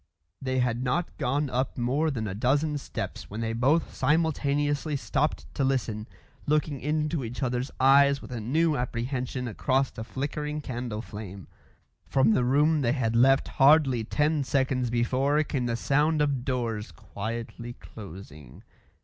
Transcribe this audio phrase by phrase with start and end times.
[0.41, 5.45] They had not gone up more than a dozen steps when they both simultaneously stopped
[5.53, 6.07] to listen,
[6.47, 11.47] looking into each other's eyes with a new apprehension across the flickering candle flame.
[12.07, 16.91] From the room they had left hardly ten seconds before came the sound of doors
[16.91, 18.63] quietly closing.